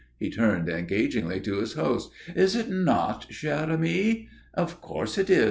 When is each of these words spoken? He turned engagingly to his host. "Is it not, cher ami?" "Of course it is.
He 0.17 0.31
turned 0.31 0.67
engagingly 0.67 1.41
to 1.41 1.59
his 1.59 1.73
host. 1.73 2.09
"Is 2.35 2.55
it 2.55 2.71
not, 2.71 3.27
cher 3.31 3.69
ami?" 3.69 4.29
"Of 4.55 4.81
course 4.81 5.19
it 5.19 5.29
is. 5.29 5.39